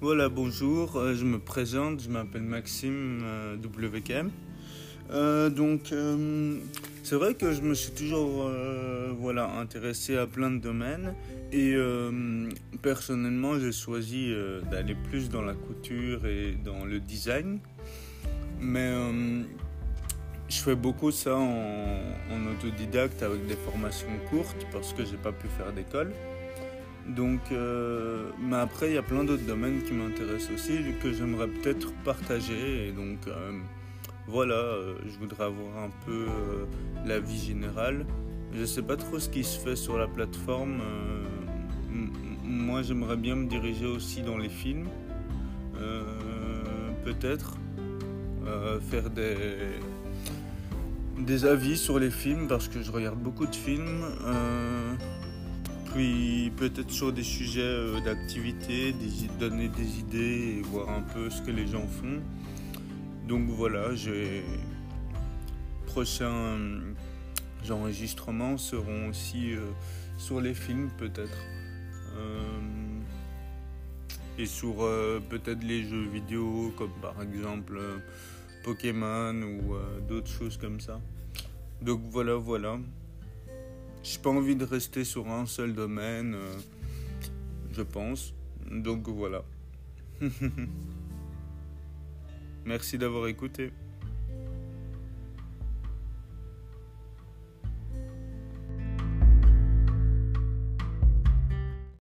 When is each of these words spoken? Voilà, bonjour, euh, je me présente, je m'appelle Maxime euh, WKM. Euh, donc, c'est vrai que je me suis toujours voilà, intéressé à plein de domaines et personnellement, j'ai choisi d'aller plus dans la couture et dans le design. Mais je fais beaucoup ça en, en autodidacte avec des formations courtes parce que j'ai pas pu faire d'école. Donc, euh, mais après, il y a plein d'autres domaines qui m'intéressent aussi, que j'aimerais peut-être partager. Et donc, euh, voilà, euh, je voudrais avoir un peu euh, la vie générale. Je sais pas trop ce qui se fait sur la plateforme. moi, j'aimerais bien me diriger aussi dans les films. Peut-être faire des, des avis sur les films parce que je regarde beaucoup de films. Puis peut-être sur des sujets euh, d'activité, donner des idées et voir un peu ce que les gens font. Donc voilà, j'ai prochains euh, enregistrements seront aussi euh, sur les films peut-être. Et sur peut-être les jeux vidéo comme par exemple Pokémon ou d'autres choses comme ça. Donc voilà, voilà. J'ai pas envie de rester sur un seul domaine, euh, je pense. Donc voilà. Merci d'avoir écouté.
Voilà, 0.00 0.28
bonjour, 0.28 0.94
euh, 0.94 1.16
je 1.16 1.24
me 1.24 1.40
présente, 1.40 2.00
je 2.00 2.08
m'appelle 2.08 2.42
Maxime 2.42 3.20
euh, 3.24 3.56
WKM. 3.56 4.30
Euh, 5.10 5.50
donc, 5.50 5.92
c'est 7.02 7.16
vrai 7.16 7.34
que 7.34 7.52
je 7.52 7.60
me 7.62 7.74
suis 7.74 7.90
toujours 7.90 8.48
voilà, 9.18 9.50
intéressé 9.58 10.16
à 10.16 10.28
plein 10.28 10.52
de 10.52 10.58
domaines 10.58 11.14
et 11.50 11.74
personnellement, 12.80 13.58
j'ai 13.58 13.72
choisi 13.72 14.32
d'aller 14.70 14.94
plus 14.94 15.30
dans 15.30 15.42
la 15.42 15.54
couture 15.54 16.26
et 16.26 16.54
dans 16.64 16.84
le 16.84 17.00
design. 17.00 17.58
Mais 18.60 18.92
je 20.48 20.60
fais 20.60 20.76
beaucoup 20.76 21.10
ça 21.10 21.36
en, 21.36 21.98
en 22.30 22.52
autodidacte 22.52 23.22
avec 23.24 23.46
des 23.46 23.56
formations 23.56 24.06
courtes 24.30 24.66
parce 24.70 24.92
que 24.92 25.04
j'ai 25.04 25.16
pas 25.16 25.32
pu 25.32 25.48
faire 25.48 25.72
d'école. 25.72 26.12
Donc, 27.08 27.40
euh, 27.52 28.30
mais 28.38 28.56
après, 28.56 28.90
il 28.90 28.94
y 28.94 28.98
a 28.98 29.02
plein 29.02 29.24
d'autres 29.24 29.46
domaines 29.46 29.82
qui 29.82 29.92
m'intéressent 29.94 30.52
aussi, 30.52 30.78
que 31.02 31.12
j'aimerais 31.12 31.48
peut-être 31.48 31.92
partager. 32.04 32.88
Et 32.88 32.92
donc, 32.92 33.26
euh, 33.26 33.52
voilà, 34.26 34.54
euh, 34.54 34.94
je 35.06 35.18
voudrais 35.18 35.44
avoir 35.44 35.84
un 35.84 35.90
peu 36.04 36.26
euh, 36.28 36.64
la 37.06 37.18
vie 37.18 37.38
générale. 37.38 38.04
Je 38.52 38.64
sais 38.64 38.82
pas 38.82 38.96
trop 38.96 39.18
ce 39.18 39.28
qui 39.30 39.42
se 39.42 39.58
fait 39.58 39.76
sur 39.76 39.96
la 39.96 40.06
plateforme. 40.06 40.80
moi, 42.44 42.82
j'aimerais 42.82 43.16
bien 43.16 43.36
me 43.36 43.46
diriger 43.46 43.86
aussi 43.86 44.22
dans 44.22 44.38
les 44.38 44.48
films. 44.48 44.88
Peut-être 47.04 47.56
faire 48.90 49.10
des, 49.10 49.36
des 51.18 51.44
avis 51.44 51.76
sur 51.76 51.98
les 51.98 52.10
films 52.10 52.48
parce 52.48 52.68
que 52.68 52.82
je 52.82 52.90
regarde 52.90 53.18
beaucoup 53.18 53.46
de 53.46 53.54
films. 53.54 54.02
Puis 55.92 56.52
peut-être 56.56 56.90
sur 56.90 57.12
des 57.12 57.22
sujets 57.22 57.60
euh, 57.62 58.00
d'activité, 58.00 58.94
donner 59.38 59.68
des 59.68 60.00
idées 60.00 60.58
et 60.58 60.62
voir 60.62 60.90
un 60.90 61.02
peu 61.02 61.30
ce 61.30 61.42
que 61.42 61.50
les 61.50 61.66
gens 61.66 61.86
font. 61.86 62.20
Donc 63.26 63.48
voilà, 63.48 63.94
j'ai 63.94 64.42
prochains 65.86 66.56
euh, 66.58 66.94
enregistrements 67.70 68.56
seront 68.56 69.08
aussi 69.08 69.52
euh, 69.52 69.60
sur 70.16 70.40
les 70.40 70.54
films 70.54 70.90
peut-être. 70.98 71.38
Et 74.38 74.46
sur 74.46 74.76
peut-être 75.30 75.64
les 75.64 75.82
jeux 75.82 76.06
vidéo 76.12 76.72
comme 76.76 76.92
par 77.02 77.20
exemple 77.22 77.80
Pokémon 78.64 79.34
ou 79.42 79.74
d'autres 80.08 80.30
choses 80.30 80.56
comme 80.56 80.80
ça. 80.80 81.00
Donc 81.82 82.00
voilà, 82.10 82.34
voilà. 82.34 82.78
J'ai 84.02 84.18
pas 84.18 84.30
envie 84.30 84.56
de 84.56 84.64
rester 84.64 85.04
sur 85.04 85.28
un 85.28 85.46
seul 85.46 85.74
domaine, 85.74 86.34
euh, 86.34 86.56
je 87.72 87.82
pense. 87.82 88.34
Donc 88.70 89.08
voilà. 89.08 89.44
Merci 92.64 92.98
d'avoir 92.98 93.28
écouté. 93.28 93.72